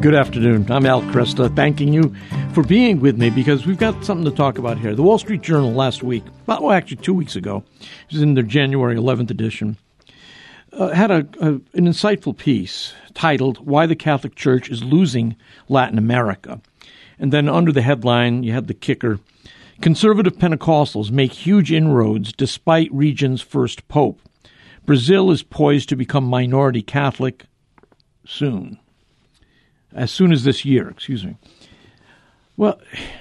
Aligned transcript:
Good 0.00 0.14
afternoon. 0.14 0.70
I'm 0.70 0.86
Al 0.86 1.02
Kresta, 1.02 1.54
thanking 1.54 1.92
you 1.92 2.14
for 2.54 2.62
being 2.62 3.00
with 3.00 3.18
me 3.18 3.28
because 3.28 3.66
we've 3.66 3.76
got 3.76 4.02
something 4.02 4.24
to 4.24 4.34
talk 4.34 4.56
about 4.56 4.78
here. 4.78 4.94
The 4.94 5.02
Wall 5.02 5.18
Street 5.18 5.42
Journal 5.42 5.72
last 5.74 6.02
week, 6.02 6.24
well, 6.46 6.72
actually 6.72 6.96
two 6.96 7.12
weeks 7.12 7.36
ago, 7.36 7.64
it 7.80 8.14
was 8.14 8.22
in 8.22 8.32
their 8.32 8.42
January 8.42 8.96
11th 8.96 9.30
edition, 9.30 9.76
uh, 10.72 10.88
had 10.88 11.10
a, 11.10 11.28
a, 11.42 11.48
an 11.48 11.62
insightful 11.74 12.34
piece 12.34 12.94
titled 13.12 13.58
"Why 13.66 13.84
the 13.84 13.94
Catholic 13.94 14.36
Church 14.36 14.70
is 14.70 14.82
Losing 14.82 15.36
Latin 15.68 15.98
America," 15.98 16.62
and 17.18 17.30
then 17.30 17.46
under 17.46 17.70
the 17.70 17.82
headline, 17.82 18.42
you 18.42 18.52
had 18.52 18.68
the 18.68 18.74
kicker: 18.74 19.20
"Conservative 19.82 20.38
Pentecostals 20.38 21.10
make 21.10 21.32
huge 21.32 21.70
inroads 21.70 22.32
despite 22.32 22.90
region's 22.90 23.42
first 23.42 23.86
pope." 23.88 24.18
Brazil 24.86 25.30
is 25.30 25.42
poised 25.42 25.90
to 25.90 25.96
become 25.96 26.24
minority 26.24 26.80
Catholic 26.80 27.44
soon 28.24 28.78
as 29.94 30.10
soon 30.10 30.32
as 30.32 30.44
this 30.44 30.64
year, 30.64 30.88
excuse 30.88 31.24
me. 31.24 31.36
Well, 32.56 32.80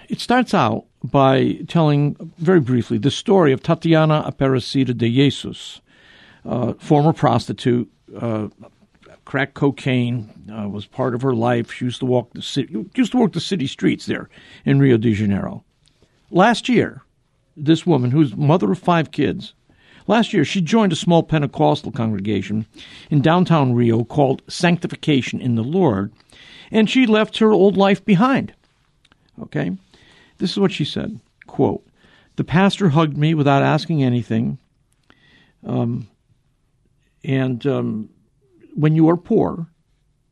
it 0.10 0.20
starts 0.20 0.54
out 0.54 0.86
by 1.04 1.60
telling 1.68 2.34
very 2.38 2.60
briefly 2.60 2.98
the 2.98 3.12
story 3.12 3.54
of 3.54 3.64
Tatiana 3.64 4.24
Aparecida 4.30 4.98
de 4.98 5.10
Jesus, 5.10 5.80
uh, 6.46 6.74
former 6.74 7.14
prostitute, 7.14 7.90
uh, 8.20 8.50
crack 9.26 9.54
cocaine 9.54 10.30
uh, 10.52 10.68
was 10.68 10.86
part 10.86 11.14
of 11.14 11.22
her 11.22 11.36
life. 11.36 11.72
She 11.72 11.86
used 11.86 12.00
to 12.00 12.06
walk 12.06 12.34
the 12.34 12.42
city, 12.42 12.86
used 12.96 13.12
to 13.12 13.18
walk 13.18 13.34
the 13.34 13.40
city 13.40 13.68
streets 13.68 14.08
there 14.08 14.28
in 14.66 14.80
Rio 14.80 14.98
de 14.98 15.14
Janeiro. 15.14 15.64
Last 16.32 16.68
year, 16.68 17.04
this 17.56 17.86
woman, 17.86 18.12
who's 18.12 18.36
mother 18.36 18.72
of 18.72 18.80
five 18.80 19.12
kids, 19.12 19.54
last 20.08 20.34
year 20.34 20.44
she 20.44 20.62
joined 20.62 20.92
a 20.92 20.98
small 20.98 21.24
Pentecostal 21.24 21.92
congregation 21.92 22.66
in 23.10 23.22
downtown 23.22 23.74
Rio 23.74 24.04
called 24.04 24.42
Sanctification 24.48 25.40
in 25.40 25.56
the 25.56 25.64
Lord 25.64 26.12
and 26.72 26.90
she 26.90 27.06
left 27.06 27.38
her 27.40 27.52
old 27.52 27.78
life 27.78 28.04
behind. 28.04 28.54
Okay? 29.42 29.72
This 30.38 30.52
is 30.52 30.60
what 30.60 30.72
she 30.72 30.86
said 30.86 31.20
quote, 31.48 31.86
The 32.36 32.44
pastor 32.44 32.90
hugged 32.90 33.18
me 33.18 33.34
without 33.34 33.64
asking 33.64 34.04
anything. 34.04 34.60
Um, 35.66 36.08
and 37.24 37.66
um, 37.68 38.10
when 38.76 38.96
you 38.96 39.10
are 39.10 39.18
poor, 39.18 39.68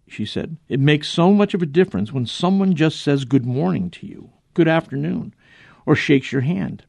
she 0.07 0.25
said, 0.25 0.57
it 0.69 0.79
makes 0.79 1.09
so 1.09 1.33
much 1.33 1.53
of 1.53 1.61
a 1.61 1.65
difference 1.65 2.13
when 2.13 2.25
someone 2.25 2.75
just 2.75 3.01
says 3.01 3.25
good 3.25 3.45
morning 3.45 3.89
to 3.91 4.07
you, 4.07 4.29
good 4.53 4.67
afternoon, 4.67 5.33
or 5.85 5.95
shakes 5.95 6.31
your 6.31 6.41
hand. 6.41 6.85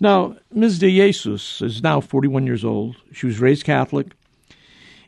Now, 0.00 0.36
Ms. 0.50 0.80
De 0.80 0.90
Jesus 0.90 1.62
is 1.62 1.82
now 1.82 2.00
41 2.00 2.44
years 2.44 2.64
old. 2.64 2.96
She 3.12 3.26
was 3.26 3.38
raised 3.38 3.64
Catholic. 3.64 4.08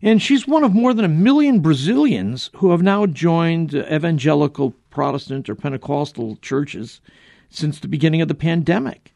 And 0.04 0.20
she's 0.20 0.46
one 0.46 0.64
of 0.64 0.74
more 0.74 0.92
than 0.92 1.06
a 1.06 1.08
million 1.08 1.60
Brazilians 1.60 2.50
who 2.56 2.72
have 2.72 2.82
now 2.82 3.06
joined 3.06 3.72
evangelical 3.74 4.74
Protestant 4.90 5.48
or 5.48 5.54
Pentecostal 5.54 6.36
churches 6.42 7.00
since 7.48 7.80
the 7.80 7.88
beginning 7.88 8.20
of 8.20 8.28
the 8.28 8.34
pandemic. 8.34 9.14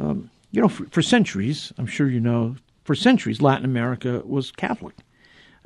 Um, 0.00 0.30
you 0.50 0.62
know, 0.62 0.68
for, 0.68 0.86
for, 0.86 1.02
centuries, 1.02 1.74
I'm 1.76 1.86
sure 1.86 2.08
you 2.08 2.20
know, 2.20 2.56
for 2.84 2.94
centuries, 2.94 3.42
Latin 3.42 3.66
America 3.66 4.22
was 4.24 4.50
Catholic. 4.50 4.94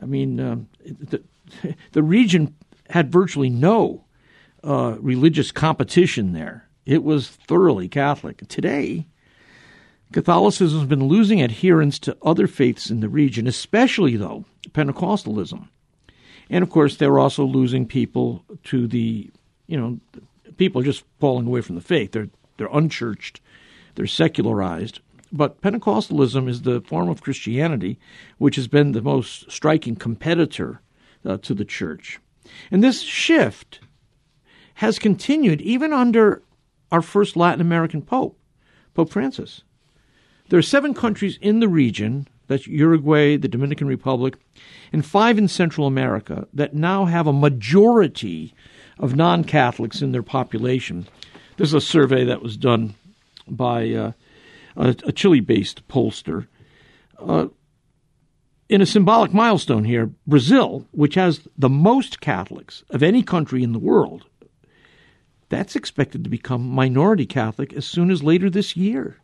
I 0.03 0.07
mean, 0.07 0.41
um, 0.41 0.69
the, 0.85 1.23
the 1.93 2.03
region 2.03 2.53
had 2.91 3.13
virtually 3.13 3.49
no 3.49 4.07
uh, 4.65 4.97
religious 4.99 5.53
competition 5.53 6.33
there. 6.33 6.69
It 6.85 7.05
was 7.05 7.29
thoroughly 7.29 7.89
Catholic. 7.89 8.49
Today, 8.49 9.07
Catholicism 10.13 10.81
has 10.81 10.89
been 10.89 11.09
losing 11.09 11.43
adherents 11.43 11.99
to 12.01 12.17
other 12.23 12.47
faiths 12.47 12.91
in 12.91 13.01
the 13.01 13.09
region, 13.09 13.47
especially, 13.47 14.17
though, 14.17 14.45
Pentecostalism. 14.71 15.69
And 16.49 16.63
of 16.63 16.71
course, 16.71 16.97
they're 16.97 17.19
also 17.19 17.45
losing 17.45 17.87
people 17.87 18.45
to 18.65 18.87
the, 18.87 19.31
you 19.67 19.77
know, 19.77 19.99
people 20.57 20.83
just 20.83 21.05
falling 21.19 21.47
away 21.47 21.61
from 21.61 21.75
the 21.75 21.81
faith. 21.81 22.13
They're, 22.13 22.29
they're 22.57 22.69
unchurched, 22.73 23.41
they're 23.95 24.07
secularized. 24.07 25.01
But 25.33 25.61
Pentecostalism 25.61 26.49
is 26.49 26.63
the 26.63 26.81
form 26.83 27.09
of 27.09 27.21
Christianity 27.21 27.99
which 28.39 28.57
has 28.57 28.69
been 28.69 28.93
the 28.93 29.03
most 29.03 29.51
striking 29.51 29.97
competitor 29.97 30.81
uh, 31.25 31.39
to 31.39 31.53
the 31.53 31.65
church. 31.65 32.21
And 32.71 32.83
this 32.83 33.03
shift 33.03 33.81
has 34.75 34.99
continued 34.99 35.61
even 35.61 35.93
under 35.93 36.43
our 36.93 37.03
first 37.03 37.37
Latin 37.37 37.61
American 37.61 38.03
Pope, 38.03 38.39
Pope 38.95 39.11
Francis. 39.11 39.63
There 40.49 40.59
are 40.59 40.63
seven 40.63 40.95
countries 40.95 41.39
in 41.41 41.61
the 41.61 41.69
region 41.69 42.29
that's 42.47 42.67
Uruguay, 42.67 43.37
the 43.37 43.49
Dominican 43.49 43.89
Republic, 43.89 44.37
and 44.93 45.05
five 45.05 45.39
in 45.39 45.49
Central 45.49 45.87
America 45.87 46.47
that 46.55 46.75
now 46.75 47.07
have 47.07 47.27
a 47.27 47.33
majority 47.33 48.55
of 48.99 49.17
non 49.17 49.45
Catholics 49.45 50.03
in 50.03 50.13
their 50.13 50.23
population. 50.23 51.09
This 51.57 51.69
is 51.69 51.75
a 51.75 51.81
survey 51.81 52.25
that 52.25 52.43
was 52.43 52.57
done 52.57 52.95
by 53.49 53.91
uh, 53.91 54.13
a, 54.77 54.89
a 55.05 55.13
Chile 55.13 55.41
based 55.41 55.87
pollster. 55.89 56.47
Uh, 57.19 57.49
in 58.69 58.81
a 58.81 58.87
symbolic 58.87 59.33
milestone 59.33 59.85
here, 59.85 60.11
Brazil, 60.27 60.87
which 60.93 61.15
has 61.15 61.49
the 61.57 61.69
most 61.69 62.21
Catholics 62.21 62.85
of 62.91 63.03
any 63.03 63.23
country 63.23 63.63
in 63.63 63.73
the 63.73 63.79
world, 63.79 64.27
that's 65.49 65.77
expected 65.77 66.25
to 66.25 66.31
become 66.31 66.69
minority 66.69 67.27
Catholic 67.27 67.73
as 67.73 67.87
soon 67.87 68.11
as 68.11 68.23
later 68.23 68.51
this 68.51 68.77
year. 68.77 69.19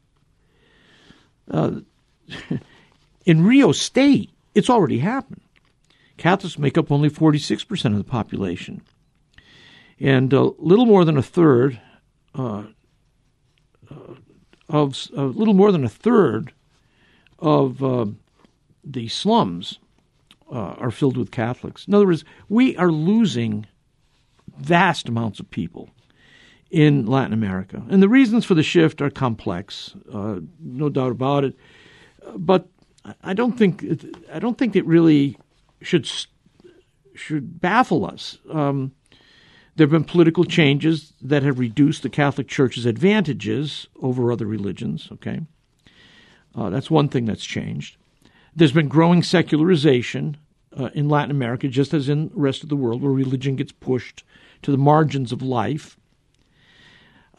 Uh, 1.50 1.80
in 3.26 3.44
Rio 3.44 3.72
State, 3.72 4.30
it's 4.54 4.70
already 4.70 4.98
happened. 4.98 5.40
Catholics 6.16 6.58
make 6.58 6.78
up 6.78 6.92
only 6.92 7.10
46% 7.10 7.84
of 7.86 7.98
the 7.98 8.04
population. 8.04 8.82
And 9.98 10.32
a 10.32 10.42
little 10.58 10.86
more 10.86 11.04
than 11.04 11.16
a 11.16 11.22
third 11.22 11.80
uh, 12.34 12.64
uh, 13.90 14.14
of 14.68 15.08
a 15.14 15.22
little 15.24 15.54
more 15.54 15.70
than 15.70 15.84
a 15.84 15.88
third 15.88 16.52
of 17.38 17.82
uh, 17.82 18.06
the 18.84 19.08
slums 19.08 19.78
uh, 20.50 20.74
are 20.78 20.90
filled 20.90 21.16
with 21.16 21.30
Catholics. 21.30 21.86
In 21.86 21.94
other 21.94 22.06
words, 22.06 22.24
we 22.48 22.76
are 22.76 22.90
losing 22.90 23.66
vast 24.56 25.08
amounts 25.08 25.40
of 25.40 25.50
people 25.50 25.90
in 26.72 27.04
Latin 27.04 27.34
America. 27.34 27.82
And 27.90 28.02
the 28.02 28.08
reasons 28.08 28.46
for 28.46 28.54
the 28.54 28.62
shift 28.62 29.02
are 29.02 29.10
complex, 29.10 29.94
uh, 30.12 30.40
no 30.58 30.88
doubt 30.88 31.12
about 31.12 31.44
it. 31.44 31.54
But 32.34 32.66
I 33.22 33.34
don't 33.34 33.58
think 33.58 33.84
I 34.32 34.38
don't 34.38 34.56
think 34.56 34.74
it 34.74 34.86
really 34.86 35.36
should 35.82 36.10
should 37.14 37.60
baffle 37.60 38.06
us. 38.06 38.38
Um, 38.50 38.92
there 39.76 39.84
have 39.86 39.90
been 39.90 40.04
political 40.04 40.44
changes 40.44 41.12
that 41.20 41.42
have 41.42 41.58
reduced 41.58 42.02
the 42.02 42.08
Catholic 42.08 42.48
Church's 42.48 42.86
advantages 42.86 43.86
over 44.00 44.32
other 44.32 44.46
religions. 44.46 45.08
Okay, 45.12 45.40
uh, 46.54 46.70
that's 46.70 46.90
one 46.90 47.08
thing 47.08 47.26
that's 47.26 47.44
changed. 47.44 47.96
There's 48.56 48.72
been 48.72 48.88
growing 48.88 49.22
secularization 49.22 50.38
uh, 50.78 50.90
in 50.94 51.08
Latin 51.08 51.30
America, 51.30 51.68
just 51.68 51.92
as 51.92 52.08
in 52.08 52.28
the 52.28 52.36
rest 52.36 52.62
of 52.62 52.70
the 52.70 52.76
world, 52.76 53.02
where 53.02 53.12
religion 53.12 53.56
gets 53.56 53.72
pushed 53.72 54.24
to 54.62 54.70
the 54.70 54.78
margins 54.78 55.32
of 55.32 55.42
life 55.42 55.98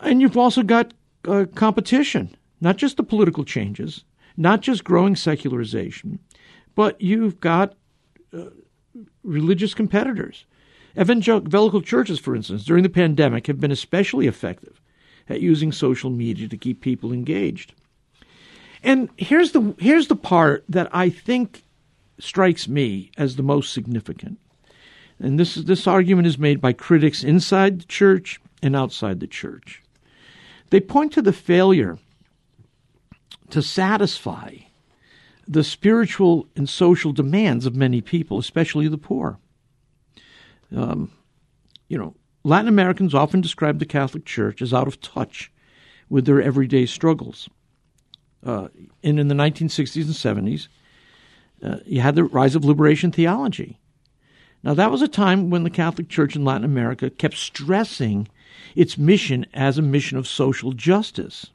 and 0.03 0.21
you've 0.21 0.37
also 0.37 0.63
got 0.63 0.93
uh, 1.27 1.45
competition, 1.55 2.35
not 2.61 2.77
just 2.77 2.97
the 2.97 3.03
political 3.03 3.43
changes, 3.43 4.03
not 4.37 4.61
just 4.61 4.83
growing 4.83 5.15
secularization, 5.15 6.19
but 6.75 6.99
you've 6.99 7.39
got 7.39 7.75
uh, 8.33 8.49
religious 9.23 9.73
competitors. 9.73 10.45
Evangelical 10.99 11.81
churches, 11.81 12.19
for 12.19 12.35
instance, 12.35 12.63
during 12.63 12.83
the 12.83 12.89
pandemic 12.89 13.47
have 13.47 13.59
been 13.59 13.71
especially 13.71 14.27
effective 14.27 14.79
at 15.29 15.41
using 15.41 15.71
social 15.71 16.09
media 16.09 16.47
to 16.47 16.57
keep 16.57 16.81
people 16.81 17.11
engaged. 17.11 17.73
And 18.83 19.09
here's 19.17 19.53
the 19.53 19.73
here's 19.79 20.07
the 20.07 20.15
part 20.15 20.65
that 20.67 20.93
I 20.93 21.09
think 21.09 21.63
strikes 22.19 22.67
me 22.67 23.11
as 23.17 23.35
the 23.35 23.43
most 23.43 23.73
significant. 23.73 24.39
And 25.19 25.39
this 25.39 25.55
this 25.55 25.87
argument 25.87 26.27
is 26.27 26.37
made 26.37 26.59
by 26.59 26.73
critics 26.73 27.23
inside 27.23 27.79
the 27.79 27.85
church 27.85 28.41
and 28.61 28.75
outside 28.75 29.19
the 29.19 29.27
church. 29.27 29.82
They 30.69 30.79
point 30.79 31.13
to 31.13 31.21
the 31.21 31.33
failure 31.33 31.99
to 33.49 33.61
satisfy 33.61 34.55
the 35.47 35.63
spiritual 35.63 36.47
and 36.55 36.67
social 36.67 37.11
demands 37.11 37.65
of 37.65 37.75
many 37.75 38.01
people, 38.01 38.39
especially 38.39 38.87
the 38.87 38.97
poor. 38.97 39.37
Um, 40.75 41.11
you 41.87 41.97
know, 41.97 42.15
Latin 42.43 42.67
Americans 42.67 43.13
often 43.13 43.41
describe 43.41 43.79
the 43.79 43.85
Catholic 43.85 44.25
Church 44.25 44.61
as 44.61 44.73
out 44.73 44.87
of 44.87 45.01
touch 45.01 45.51
with 46.09 46.25
their 46.25 46.41
everyday 46.41 46.85
struggles. 46.85 47.49
Uh, 48.45 48.67
and 49.03 49.19
in 49.19 49.27
the 49.27 49.35
1960s 49.35 50.25
and 50.27 50.47
70s, 50.47 50.67
uh, 51.63 51.79
you 51.85 52.01
had 52.01 52.15
the 52.15 52.25
rise 52.25 52.55
of 52.55 52.65
liberation 52.65 53.11
theology. 53.11 53.79
Now, 54.63 54.73
that 54.73 54.91
was 54.91 55.01
a 55.01 55.07
time 55.07 55.49
when 55.49 55.63
the 55.63 55.69
Catholic 55.69 56.09
Church 56.09 56.35
in 56.35 56.45
Latin 56.45 56.65
America 56.65 57.09
kept 57.09 57.35
stressing 57.35 58.27
its 58.75 58.97
mission 58.97 59.45
as 59.53 59.77
a 59.77 59.81
mission 59.81 60.17
of 60.17 60.27
social 60.27 60.71
justice. 60.73 61.47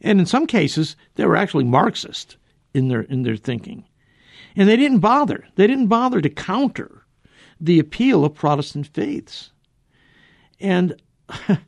And 0.00 0.20
in 0.20 0.26
some 0.26 0.46
cases, 0.46 0.96
they 1.14 1.24
were 1.24 1.36
actually 1.36 1.64
Marxist 1.64 2.36
in 2.72 2.88
their, 2.88 3.02
in 3.02 3.22
their 3.22 3.36
thinking. 3.36 3.84
And 4.56 4.68
they 4.68 4.76
didn't 4.76 5.00
bother. 5.00 5.46
They 5.56 5.66
didn't 5.66 5.88
bother 5.88 6.20
to 6.20 6.28
counter 6.28 7.04
the 7.60 7.78
appeal 7.78 8.24
of 8.24 8.34
Protestant 8.34 8.86
faiths. 8.88 9.50
And 10.60 11.00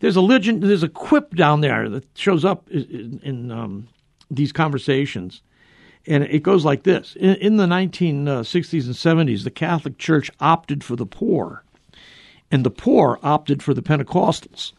there's 0.00 0.16
a 0.16 0.20
legend, 0.20 0.62
there's 0.62 0.82
a 0.82 0.88
quip 0.88 1.34
down 1.34 1.60
there 1.60 1.88
that 1.88 2.06
shows 2.16 2.44
up 2.44 2.68
in, 2.70 3.20
in 3.22 3.50
um, 3.50 3.88
these 4.30 4.52
conversations. 4.52 5.42
And 6.06 6.24
it 6.24 6.42
goes 6.42 6.64
like 6.64 6.84
this 6.84 7.16
In, 7.16 7.34
in 7.36 7.56
the 7.56 7.66
1960s 7.66 8.86
and 8.86 9.28
70s, 9.28 9.44
the 9.44 9.50
Catholic 9.50 9.98
Church 9.98 10.30
opted 10.40 10.84
for 10.84 10.96
the 10.96 11.06
poor, 11.06 11.64
and 12.50 12.64
the 12.64 12.70
poor 12.70 13.18
opted 13.22 13.62
for 13.62 13.74
the 13.74 13.82
Pentecostals. 13.82 14.72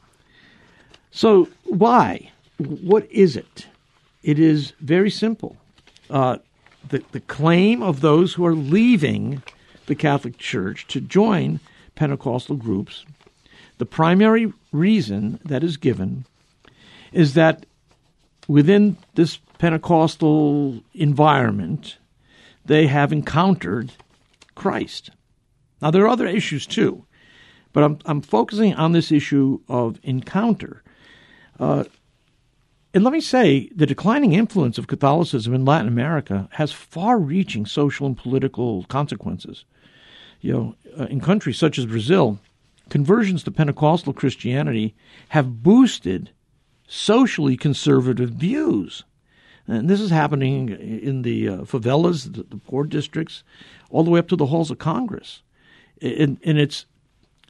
So, 1.12 1.50
why? 1.66 2.32
What 2.58 3.10
is 3.12 3.36
it? 3.36 3.68
It 4.24 4.40
is 4.40 4.74
very 4.80 5.10
simple. 5.10 5.58
Uh, 6.10 6.38
the, 6.88 7.04
the 7.12 7.20
claim 7.20 7.82
of 7.82 8.02
those 8.02 8.34
who 8.34 8.46
are 8.46 8.56
leaving 8.56 9.44
the 9.88 9.96
Catholic 9.96 10.38
Church 10.38 10.88
to 10.88 11.02
join 11.02 11.60
Pentecostal 11.96 12.56
groups, 12.56 13.06
the 13.78 13.86
primary 13.86 14.52
reason 14.72 15.40
that 15.46 15.64
is 15.64 15.78
given 15.78 16.26
is 17.12 17.34
that 17.34 17.66
within 18.48 18.98
this 19.16 19.38
Pentecostal 19.58 20.82
environment, 20.94 21.98
they 22.66 22.88
have 22.88 23.12
encountered 23.12 23.92
Christ. 24.56 25.10
Now, 25.82 25.92
there 25.92 26.04
are 26.04 26.10
other 26.10 26.28
issues 26.28 26.66
too, 26.66 27.06
but 27.78 27.84
I'm, 27.84 28.00
I'm 28.06 28.22
focusing 28.22 28.74
on 28.74 28.94
this 28.94 29.12
issue 29.12 29.60
of 29.70 30.00
encounter. 30.02 30.82
Uh, 31.60 31.84
and 32.92 33.04
let 33.04 33.14
me 33.14 33.22
say, 33.22 33.70
the 33.76 33.86
declining 33.86 34.34
influence 34.34 34.80
of 34.80 34.88
Catholicism 34.88 35.54
in 35.54 35.64
Latin 35.64 35.88
America 35.88 36.50
has 36.54 36.72
far 36.72 37.20
reaching 37.20 37.68
social 37.68 38.08
and 38.08 38.18
political 38.18 38.86
consequences. 38.86 39.64
You 40.42 40.54
know, 40.54 40.76
uh, 41.00 41.04
in 41.04 41.22
countries 41.22 41.60
such 41.60 41.78
as 41.78 41.86
Brazil, 41.86 42.40
conversions 42.90 43.44
to 43.44 43.52
Pentecostal 43.52 44.12
Christianity 44.12 44.96
have 45.30 45.62
boosted 45.62 46.32
socially 46.88 47.58
conservative 47.58 48.32
views. 48.32 49.04
And 49.68 49.88
this 49.88 50.02
is 50.02 50.10
happening 50.10 50.70
in 50.70 51.22
the 51.22 51.48
uh, 51.48 51.58
favelas, 51.58 52.34
the, 52.34 52.42
the, 52.42 52.58
poor 52.58 52.86
districts, 52.86 53.44
all 53.92 54.04
the 54.04 54.10
way 54.10 54.18
up 54.18 54.30
to 54.30 54.36
the 54.36 54.48
halls 54.48 54.72
of 54.72 54.80
Congress. 54.80 55.44
And, 56.02 56.40
and 56.44 56.58
it's 56.58 56.88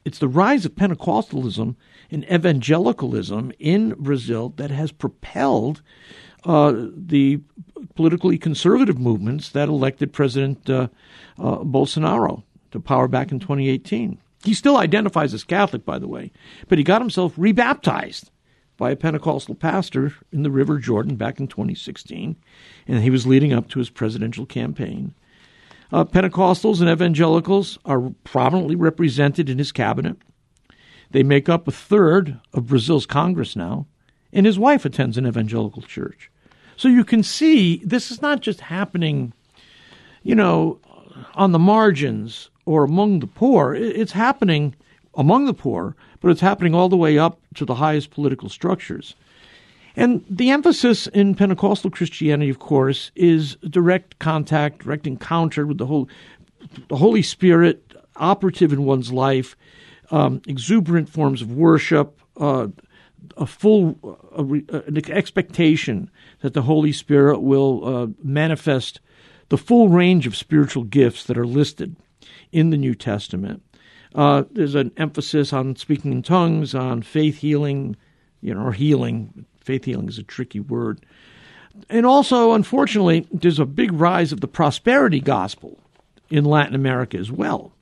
it's 0.08 0.20
the 0.20 0.28
rise 0.30 0.66
of 0.66 0.74
Pentecostalism 0.74 1.76
and 2.10 2.24
evangelicalism 2.32 3.52
in 3.60 3.94
Brazil 4.00 4.54
that 4.56 4.72
has 4.72 4.90
propelled 4.94 5.82
uh, 6.46 6.74
the 6.96 7.42
politically 7.96 8.38
conservative 8.38 8.98
movements 8.98 9.50
that 9.50 9.68
elected 9.68 10.14
President 10.14 10.70
uh, 10.70 10.88
uh, 11.38 11.58
Bolsonaro 11.58 12.44
to 12.72 12.80
power 12.80 13.10
back 13.10 13.34
in 13.34 13.40
2018. 13.42 14.18
He 14.46 14.54
still 14.54 14.78
identifies 14.78 15.34
as 15.34 15.44
Catholic, 15.44 15.84
by 15.84 16.00
the 16.00 16.08
way, 16.08 16.32
but 16.70 16.78
he 16.78 16.86
got 16.86 17.02
himself 17.02 17.34
rebaptized 17.36 18.32
by 18.78 18.92
a 18.92 18.96
Pentecostal 18.96 19.56
pastor 19.56 20.14
in 20.32 20.44
the 20.44 20.52
River 20.52 20.78
Jordan 20.78 21.18
back 21.18 21.38
in 21.38 21.48
2016, 21.48 22.38
and 22.88 23.04
he 23.04 23.10
was 23.10 23.28
leading 23.28 23.52
up 23.52 23.68
to 23.70 23.80
his 23.80 23.90
presidential 23.90 24.46
campaign. 24.46 25.14
Uh, 25.92 26.04
Pentecostals 26.04 26.82
and 26.82 26.90
evangelicals 26.90 27.78
are 27.86 28.12
prominently 28.24 28.76
represented 28.76 29.50
in 29.50 29.58
his 29.58 29.72
cabinet. 29.72 30.18
They 31.12 31.24
make 31.24 31.48
up 31.48 31.68
a 31.68 31.72
third 31.72 32.40
of 32.54 32.68
Brazil's 32.68 33.06
Congress 33.06 33.56
now, 33.56 33.88
and 34.34 34.46
his 34.46 34.60
wife 34.60 34.84
attends 34.84 35.18
an 35.18 35.26
evangelical 35.26 35.82
church. 35.82 36.30
So 36.76 36.88
you 36.90 37.04
can 37.04 37.24
see 37.24 37.78
this 37.78 38.12
is 38.12 38.22
not 38.22 38.42
just 38.42 38.62
happening, 38.62 39.34
you 40.24 40.36
know, 40.36 40.80
on 41.34 41.52
the 41.52 41.60
margins 41.60 42.50
or 42.66 42.84
among 42.84 43.20
the 43.20 43.28
poor. 43.28 43.74
It's 43.74 44.12
happening 44.12 44.76
among 45.16 45.46
the 45.46 45.54
poor, 45.54 45.96
but 46.20 46.30
it's 46.30 46.42
happening 46.42 46.76
all 46.76 46.90
the 46.90 46.98
way 46.98 47.18
up 47.18 47.40
to 47.56 47.66
the 47.66 47.76
highest 47.76 48.12
political 48.12 48.50
structures. 48.50 49.16
And 49.98 50.24
the 50.30 50.52
emphasis 50.52 51.08
in 51.08 51.34
Pentecostal 51.34 51.90
Christianity, 51.90 52.52
of 52.52 52.60
course, 52.60 53.12
is 53.16 53.56
direct 53.68 54.20
contact, 54.20 54.84
direct 54.84 55.08
encounter 55.08 55.66
with 55.66 55.80
the 55.80 55.88
whole, 55.88 56.08
the 56.88 56.98
Holy 56.98 57.24
Spirit 57.24 57.94
operative 58.16 58.72
in 58.72 58.86
one's 58.86 59.12
life, 59.12 59.58
um, 60.12 60.40
exuberant 60.48 61.10
forms 61.10 61.42
of 61.42 61.52
worship, 61.52 62.22
uh, 62.40 62.68
a 63.38 63.48
full 63.48 63.98
uh, 64.38 64.80
an 64.86 65.02
expectation 65.10 66.12
that 66.42 66.54
the 66.54 66.62
Holy 66.62 66.92
Spirit 66.92 67.40
will 67.40 67.84
uh, 67.84 68.08
manifest 68.24 69.00
the 69.50 69.58
full 69.58 69.90
range 69.90 70.28
of 70.28 70.36
spiritual 70.36 70.84
gifts 70.84 71.24
that 71.24 71.40
are 71.40 71.46
listed 71.46 71.96
in 72.52 72.70
the 72.70 72.78
New 72.78 72.94
Testament. 72.94 73.64
Uh, 74.14 74.44
there's 74.52 74.76
an 74.76 74.92
emphasis 74.98 75.52
on 75.54 75.76
speaking 75.76 76.12
in 76.12 76.22
tongues, 76.22 76.76
on 76.76 77.02
faith 77.02 77.40
healing, 77.40 77.96
you 78.42 78.54
know, 78.54 78.62
or 78.62 78.74
healing. 78.74 79.46
Faith 79.68 79.84
healing 79.84 80.08
is 80.08 80.18
a 80.18 80.24
tricky 80.24 80.62
word. 80.62 81.06
And 81.90 82.06
also, 82.06 82.54
unfortunately, 82.54 83.28
there's 83.34 83.60
a 83.60 83.66
big 83.66 83.92
rise 83.92 84.32
of 84.32 84.40
the 84.40 84.48
prosperity 84.48 85.20
gospel 85.20 85.78
in 86.30 86.46
Latin 86.46 86.74
America 86.74 87.18
as 87.18 87.30
well. 87.30 87.74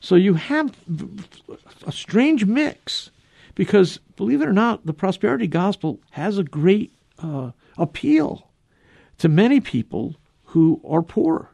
So 0.00 0.14
you 0.14 0.34
have 0.34 0.72
a 1.84 1.90
strange 1.90 2.44
mix 2.44 3.10
because, 3.56 3.98
believe 4.14 4.40
it 4.42 4.48
or 4.48 4.52
not, 4.52 4.86
the 4.86 4.92
prosperity 4.92 5.48
gospel 5.48 5.98
has 6.10 6.38
a 6.38 6.44
great 6.44 6.92
uh, 7.18 7.50
appeal 7.76 8.48
to 9.18 9.28
many 9.28 9.58
people 9.58 10.14
who 10.44 10.80
are 10.88 11.02
poor. 11.02 11.50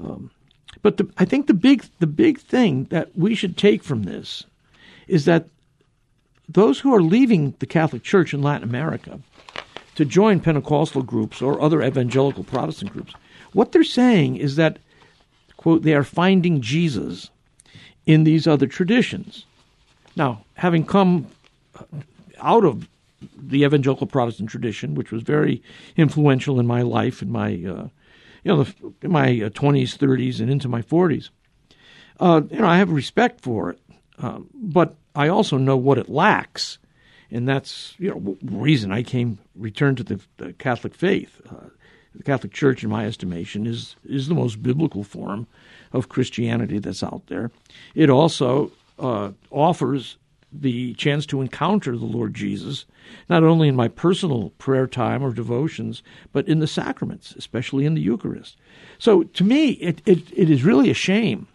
Um, 0.00 0.32
but 0.82 0.96
the, 0.96 1.08
I 1.18 1.24
think 1.24 1.46
the 1.46 1.54
big 1.54 1.84
the 2.00 2.08
big 2.08 2.40
thing 2.40 2.86
that 2.90 3.16
we 3.16 3.36
should 3.36 3.56
take 3.56 3.84
from 3.84 4.02
this 4.02 4.44
is 5.06 5.24
that 5.26 5.46
those 6.52 6.80
who 6.80 6.94
are 6.94 7.02
leaving 7.02 7.54
the 7.58 7.66
Catholic 7.66 8.02
Church 8.02 8.34
in 8.34 8.42
Latin 8.42 8.68
America 8.68 9.20
to 9.94 10.04
join 10.04 10.40
Pentecostal 10.40 11.02
groups 11.02 11.42
or 11.42 11.60
other 11.60 11.82
evangelical 11.82 12.44
Protestant 12.44 12.92
groups, 12.92 13.14
what 13.52 13.72
they're 13.72 13.84
saying 13.84 14.36
is 14.36 14.56
that 14.56 14.78
quote 15.56 15.82
they 15.82 15.94
are 15.94 16.04
finding 16.04 16.60
Jesus 16.60 17.30
in 18.06 18.24
these 18.24 18.46
other 18.46 18.66
traditions. 18.66 19.44
Now, 20.16 20.44
having 20.54 20.84
come 20.84 21.26
out 22.40 22.64
of 22.64 22.88
the 23.36 23.64
evangelical 23.64 24.06
Protestant 24.06 24.48
tradition, 24.48 24.94
which 24.94 25.12
was 25.12 25.22
very 25.22 25.62
influential 25.96 26.58
in 26.58 26.66
my 26.66 26.82
life 26.82 27.22
in 27.22 27.30
my 27.30 27.50
uh, 27.52 27.88
you 28.42 28.56
know, 28.56 28.66
in 29.02 29.12
my 29.12 29.28
20s, 29.28 29.94
uh, 29.94 29.98
30s, 29.98 30.40
and 30.40 30.50
into 30.50 30.68
my 30.68 30.82
40s. 30.82 31.28
Uh, 32.18 32.40
you 32.50 32.58
know, 32.58 32.66
I 32.66 32.78
have 32.78 32.90
respect 32.90 33.40
for 33.40 33.70
it, 33.70 33.78
um, 34.18 34.48
but 34.54 34.96
I 35.14 35.28
also 35.28 35.56
know 35.56 35.76
what 35.76 35.98
it 35.98 36.08
lacks, 36.08 36.78
and 37.30 37.48
that's 37.48 37.94
you 37.98 38.10
know 38.10 38.36
reason 38.42 38.92
I 38.92 39.02
came 39.02 39.38
returned 39.54 39.98
to 39.98 40.04
the, 40.04 40.20
the 40.36 40.52
Catholic 40.54 40.94
faith. 40.94 41.40
Uh, 41.48 41.70
the 42.14 42.24
Catholic 42.24 42.52
Church, 42.52 42.82
in 42.82 42.90
my 42.90 43.06
estimation, 43.06 43.66
is 43.66 43.96
is 44.04 44.28
the 44.28 44.34
most 44.34 44.62
biblical 44.62 45.04
form 45.04 45.46
of 45.92 46.08
Christianity 46.08 46.78
that's 46.78 47.02
out 47.02 47.22
there. 47.26 47.50
It 47.94 48.10
also 48.10 48.72
uh, 48.98 49.30
offers 49.50 50.16
the 50.52 50.94
chance 50.94 51.26
to 51.26 51.40
encounter 51.40 51.96
the 51.96 52.04
Lord 52.04 52.34
Jesus, 52.34 52.84
not 53.28 53.44
only 53.44 53.68
in 53.68 53.76
my 53.76 53.88
personal 53.88 54.50
prayer 54.58 54.86
time 54.86 55.22
or 55.22 55.32
devotions, 55.32 56.02
but 56.32 56.48
in 56.48 56.58
the 56.58 56.66
sacraments, 56.66 57.34
especially 57.36 57.86
in 57.86 57.94
the 57.94 58.00
Eucharist. 58.00 58.56
So 58.98 59.22
to 59.22 59.44
me, 59.44 59.70
it, 59.74 60.02
it, 60.06 60.24
it 60.32 60.50
is 60.50 60.64
really 60.64 60.90
a 60.90 60.94
shame 60.94 61.46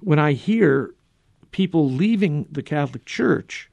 when 0.00 0.18
I 0.18 0.32
hear 0.32 0.94
people 1.52 1.90
leaving 1.90 2.46
the 2.50 2.62
Catholic 2.62 3.04
Church 3.04 3.70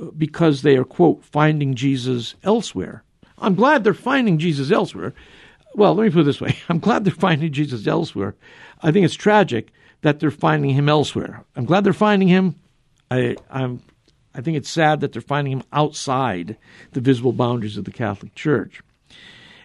uh, 0.00 0.06
because 0.16 0.62
they 0.62 0.76
are, 0.76 0.84
quote, 0.84 1.24
finding 1.24 1.74
Jesus 1.74 2.34
elsewhere. 2.42 3.04
I'm 3.38 3.54
glad 3.54 3.84
they're 3.84 3.94
finding 3.94 4.38
Jesus 4.38 4.70
elsewhere. 4.70 5.12
Well, 5.74 5.94
let 5.94 6.04
me 6.04 6.10
put 6.10 6.20
it 6.20 6.24
this 6.24 6.40
way 6.40 6.56
I'm 6.68 6.78
glad 6.78 7.04
they're 7.04 7.12
finding 7.12 7.52
Jesus 7.52 7.86
elsewhere. 7.86 8.34
I 8.82 8.90
think 8.90 9.04
it's 9.04 9.14
tragic 9.14 9.72
that 10.02 10.20
they're 10.20 10.30
finding 10.30 10.70
him 10.70 10.88
elsewhere. 10.88 11.44
I'm 11.56 11.64
glad 11.64 11.84
they're 11.84 11.92
finding 11.92 12.28
him. 12.28 12.56
I, 13.10 13.36
I'm, 13.50 13.82
I 14.34 14.40
think 14.40 14.56
it's 14.56 14.70
sad 14.70 15.00
that 15.00 15.12
they're 15.12 15.22
finding 15.22 15.52
him 15.52 15.62
outside 15.72 16.56
the 16.92 17.00
visible 17.00 17.32
boundaries 17.32 17.76
of 17.76 17.84
the 17.84 17.92
Catholic 17.92 18.34
Church. 18.34 18.82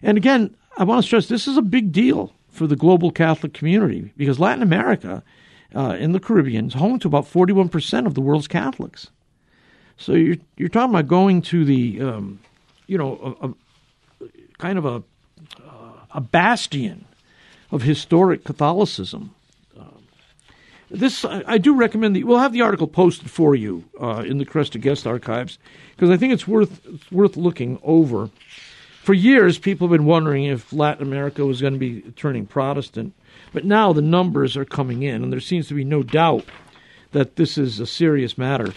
And 0.02 0.18
again, 0.18 0.56
I 0.78 0.84
want 0.84 1.02
to 1.02 1.08
stress 1.08 1.28
this 1.28 1.48
is 1.48 1.58
a 1.58 1.62
big 1.62 1.92
deal 1.92 2.34
for 2.50 2.68
the 2.68 2.76
global 2.76 3.12
Catholic 3.12 3.54
community 3.54 4.12
because 4.18 4.40
Latin 4.40 4.64
America, 4.64 5.24
uh, 5.76 5.96
in 6.00 6.12
the 6.12 6.20
Caribbean, 6.20 6.68
is 6.68 6.74
home 6.74 7.00
to 7.00 7.08
about 7.08 7.26
41% 7.26 8.06
of 8.06 8.14
the 8.14 8.22
world's 8.22 8.48
Catholics. 8.48 9.10
So 9.98 10.14
you're, 10.14 10.38
you're 10.58 10.70
talking 10.70 10.94
about 10.94 11.08
going 11.08 11.42
to 11.44 11.66
the, 11.66 12.02
um, 12.02 12.40
you 12.86 12.98
know, 12.98 13.38
a, 13.42 13.48
a, 13.48 14.30
kind 14.58 14.78
of 14.78 14.86
a, 14.86 15.04
a 16.12 16.22
bastion 16.22 17.06
of 17.72 17.82
historic 17.82 18.44
Catholicism. 18.44 19.34
This 20.90 21.26
I 21.26 21.58
do 21.58 21.76
recommend 21.76 22.16
that 22.16 22.24
we'll 22.24 22.40
have 22.40 22.54
the 22.54 22.62
article 22.62 22.88
posted 22.88 23.30
for 23.30 23.56
you 23.56 23.84
uh, 24.02 24.24
in 24.26 24.38
the 24.38 24.46
Kresta 24.46 24.80
Guest 24.80 25.06
Archives 25.06 25.60
because 25.94 26.10
I 26.10 26.16
think 26.16 26.32
it's 26.32 26.48
worth 26.48 26.86
it's 26.86 27.12
worth 27.12 27.36
looking 27.36 27.78
over 27.84 28.30
For 29.08 29.14
years, 29.14 29.58
people 29.58 29.88
have 29.88 29.98
been 29.98 30.06
wondering 30.06 30.44
if 30.44 30.74
Latin 30.74 31.02
America 31.02 31.46
was 31.46 31.62
going 31.62 31.72
to 31.72 31.80
be 31.80 32.02
turning 32.18 32.46
Protestant, 32.46 33.14
but 33.54 33.64
now 33.64 33.94
the 33.94 34.02
numbers 34.02 34.58
are 34.58 34.66
coming 34.66 35.02
in, 35.02 35.24
and 35.24 35.32
there 35.32 35.40
seems 35.40 35.70
to 35.70 35.74
be 35.74 35.86
no 35.86 36.04
doubt 36.04 36.44
that 37.14 37.38
this 37.38 37.58
is 37.58 37.80
a 37.80 37.88
serious 37.88 38.38
matter. 38.38 38.74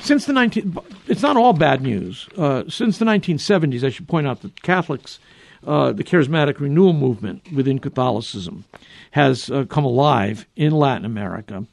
Since 0.00 0.26
the 0.26 0.32
19, 0.32 0.76
it's 1.06 1.22
not 1.22 1.36
all 1.36 1.52
bad 1.52 1.82
news. 1.82 2.28
Uh, 2.36 2.64
since 2.66 2.98
the 2.98 3.04
1970s, 3.04 3.84
I 3.84 3.90
should 3.90 4.08
point 4.08 4.26
out 4.26 4.42
that 4.42 4.60
Catholics, 4.62 5.20
uh, 5.64 5.92
the 5.92 6.02
charismatic 6.02 6.58
renewal 6.58 6.92
movement 6.92 7.52
within 7.52 7.78
Catholicism, 7.78 8.64
has 9.12 9.50
uh, 9.50 9.66
come 9.66 9.84
alive 9.84 10.48
in 10.56 10.72
Latin 10.72 11.04
America, 11.04 11.64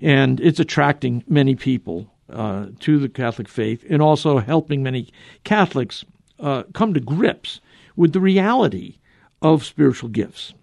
and 0.00 0.40
it's 0.40 0.58
attracting 0.58 1.22
many 1.28 1.54
people 1.54 2.10
uh, 2.28 2.66
to 2.80 2.98
the 2.98 3.08
Catholic 3.08 3.48
faith, 3.48 3.84
and 3.88 4.02
also 4.02 4.38
helping 4.38 4.82
many 4.82 5.12
Catholics 5.44 6.04
uh, 6.40 6.64
come 6.72 6.94
to 6.94 7.00
grips 7.00 7.60
with 7.96 8.12
the 8.12 8.20
reality 8.20 8.98
of 9.42 9.64
spiritual 9.64 10.08
gifts, 10.08 10.54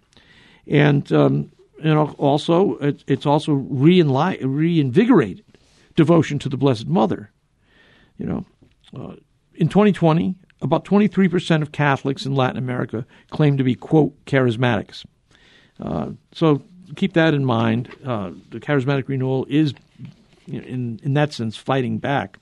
and 0.67 1.11
um, 1.11 1.51
and 1.83 1.97
also 1.97 2.77
it's 3.07 3.25
also 3.25 3.53
reinvigorated 3.53 5.43
devotion 5.95 6.39
to 6.39 6.49
the 6.49 6.57
Blessed 6.57 6.87
Mother. 6.87 7.31
You 8.17 8.25
know, 8.25 8.45
uh, 8.95 9.15
in 9.55 9.67
2020, 9.67 10.35
about 10.61 10.85
23% 10.85 11.61
of 11.61 11.71
Catholics 11.71 12.25
in 12.25 12.35
Latin 12.35 12.57
America 12.57 13.05
claim 13.29 13.57
to 13.57 13.63
be 13.63 13.75
quote 13.75 14.13
charismatics. 14.25 15.05
Uh, 15.79 16.11
so 16.31 16.61
keep 16.95 17.13
that 17.13 17.33
in 17.33 17.45
mind. 17.45 17.89
Uh, 18.05 18.31
the 18.49 18.59
charismatic 18.59 19.07
renewal 19.07 19.45
is, 19.49 19.73
in 20.47 20.99
in 21.03 21.13
that 21.13 21.33
sense, 21.33 21.57
fighting 21.57 21.97
back. 21.97 22.37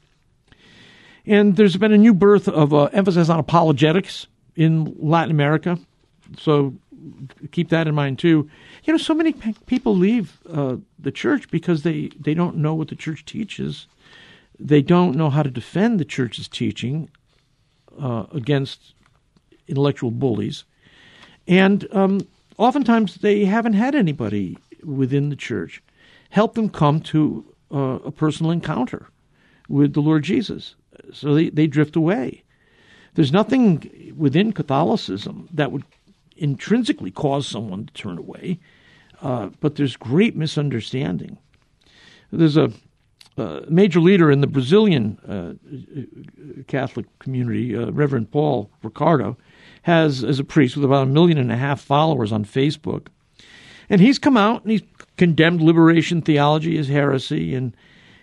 And 1.30 1.58
there's 1.58 1.78
been 1.78 1.94
a 1.94 1.98
new 1.98 2.16
birth 2.16 2.48
of 2.48 2.74
uh, 2.74 2.86
emphasis 2.86 3.30
on 3.30 3.38
apologetics 3.38 4.26
in 4.56 4.96
Latin 4.98 5.30
America. 5.30 5.78
So 6.40 6.74
keep 7.52 7.70
that 7.70 7.88
in 7.88 7.94
mind 7.94 8.18
too. 8.18 8.50
You 8.84 8.94
know, 8.94 8.98
so 8.98 9.14
many 9.14 9.34
people 9.68 9.96
leave 9.96 10.40
uh, 10.52 10.78
the 10.98 11.12
church 11.12 11.48
because 11.52 11.84
they, 11.84 12.10
they 12.20 12.34
don't 12.34 12.58
know 12.58 12.74
what 12.74 12.88
the 12.88 12.96
church 12.96 13.26
teaches. 13.26 13.86
They 14.60 14.82
don't 14.82 15.16
know 15.16 15.30
how 15.30 15.44
to 15.44 15.52
defend 15.52 16.00
the 16.00 16.06
church's 16.06 16.48
teaching 16.48 17.12
uh, 18.02 18.26
against 18.34 18.96
intellectual 19.68 20.10
bullies. 20.10 20.64
And 21.48 21.88
um, 21.92 22.28
oftentimes 22.58 23.18
they 23.18 23.46
haven't 23.46 23.74
had 23.74 23.94
anybody 23.94 24.58
within 24.84 25.30
the 25.30 25.36
church 25.36 25.84
help 26.32 26.56
them 26.56 26.72
come 26.72 27.02
to 27.02 27.46
uh, 27.72 28.00
a 28.04 28.12
personal 28.12 28.52
encounter 28.52 29.10
with 29.68 29.94
the 29.94 30.02
Lord 30.02 30.24
Jesus 30.24 30.74
so 31.14 31.34
they, 31.34 31.50
they 31.50 31.68
drift 31.68 31.96
away. 31.96 32.44
There's 33.16 33.32
nothing 33.32 34.14
within 34.18 34.54
Catholicism 34.54 35.50
that 35.54 35.72
would 35.72 35.84
intrinsically 36.38 37.12
cause 37.12 37.48
someone 37.48 37.86
to 37.86 37.94
turn 37.94 38.18
away, 38.18 38.60
uh, 39.22 39.50
but 39.60 39.76
there's 39.76 39.98
great 39.98 40.36
misunderstanding. 40.36 41.38
There's 42.32 42.58
a, 42.58 42.72
a 43.38 43.62
major 43.68 44.00
leader 44.00 44.32
in 44.32 44.42
the 44.42 44.48
Brazilian 44.48 45.18
uh, 45.28 46.64
Catholic 46.68 47.08
community, 47.20 47.76
uh, 47.76 47.92
Reverend 47.92 48.32
Paul 48.32 48.70
Ricardo, 48.84 49.38
has, 49.84 50.24
as 50.24 50.40
a 50.40 50.44
priest 50.44 50.76
with 50.76 50.86
about 50.86 51.04
a 51.04 51.12
million 51.12 51.38
and 51.38 51.52
a 51.52 51.58
half 51.58 51.82
followers 51.82 52.32
on 52.32 52.46
Facebook, 52.46 53.08
and 53.90 54.00
he's 54.00 54.20
come 54.20 54.38
out 54.38 54.62
and 54.62 54.72
he's 54.72 54.84
condemned 55.18 55.62
liberation 55.62 56.22
theology 56.22 56.78
as 56.78 56.88
heresy, 56.88 57.56
and 57.56 57.76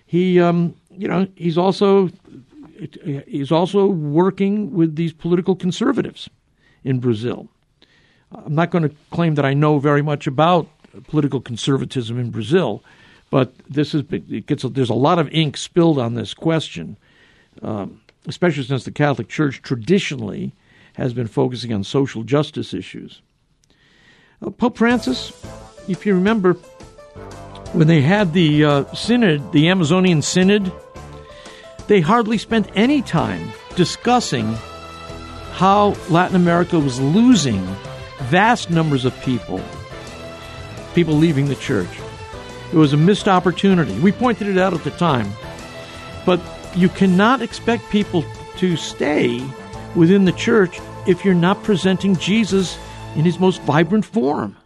he, 0.07 0.41
um, 0.41 0.75
you 0.97 1.09
know, 1.09 1.27
he's 1.35 1.59
also 1.59 2.09
he's 3.27 3.53
also 3.53 3.87
working 3.87 4.73
with 4.73 4.97
these 4.97 5.13
political 5.13 5.57
conservatives 5.57 6.29
in 6.85 7.01
Brazil. 7.01 7.49
I'm 8.33 8.55
not 8.55 8.71
going 8.71 8.89
to 8.89 8.95
claim 9.11 9.35
that 9.37 9.45
I 9.45 9.55
know 9.55 9.79
very 9.79 10.03
much 10.03 10.27
about 10.27 10.69
political 11.09 11.41
conservatism 11.41 12.19
in 12.19 12.31
Brazil, 12.31 12.83
but 13.31 13.55
this 13.69 13.95
is 13.95 14.03
it 14.11 14.47
gets 14.47 14.63
there's 14.63 14.91
a 14.91 14.95
lot 14.95 15.19
of 15.19 15.29
ink 15.31 15.57
spilled 15.57 15.99
on 15.99 16.15
this 16.15 16.35
question, 16.35 16.97
um, 17.63 18.01
especially 18.27 18.65
since 18.65 18.85
the 18.85 18.91
Catholic 18.91 19.29
Church 19.29 19.63
traditionally 19.63 20.53
has 20.95 21.13
been 21.13 21.27
focusing 21.27 21.73
on 21.73 21.85
social 21.85 22.23
justice 22.23 22.73
issues. 22.73 23.21
Uh, 24.43 24.51
Pope 24.51 24.79
Francis, 24.79 25.33
if 25.89 26.07
you 26.07 26.15
remember, 26.15 26.55
when 27.73 27.87
they 27.87 28.01
had 28.01 28.33
the 28.33 28.65
uh, 28.65 28.85
synod, 28.95 29.53
the 29.53 29.69
Amazonian 29.69 30.23
Synod 30.23 30.73
they 31.87 32.01
hardly 32.01 32.39
spent 32.39 32.71
any 32.75 33.03
time 33.03 33.51
discussing 33.77 34.55
how 35.53 35.95
Latin 36.11 36.37
America 36.37 36.79
was 36.79 37.01
losing 37.01 37.65
vast 38.25 38.71
numbers 38.71 39.05
of 39.05 39.19
people, 39.23 39.63
people 40.95 41.15
leaving 41.15 41.47
the 41.47 41.55
church. 41.57 41.89
It 42.73 42.77
was 42.77 42.93
a 42.93 42.97
missed 42.97 43.29
opportunity. 43.29 43.99
We 44.01 44.13
pointed 44.13 44.49
it 44.49 44.59
out 44.59 44.75
at 44.75 44.85
the 44.85 44.91
time. 44.93 45.31
But 46.25 46.41
you 46.75 46.89
cannot 46.89 47.41
expect 47.41 47.89
people 47.91 48.25
to 48.59 48.77
stay 48.77 49.43
within 49.95 50.25
the 50.25 50.33
church 50.33 50.81
if 51.07 51.25
you're 51.25 51.35
not 51.35 51.63
presenting 51.63 52.17
Jesus 52.17 52.77
in 53.15 53.25
his 53.25 53.39
most 53.39 53.63
vibrant 53.63 54.05
form. 54.05 54.57